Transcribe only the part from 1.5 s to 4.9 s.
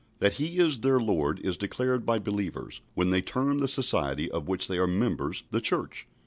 declared by believers, when they term the society of which they are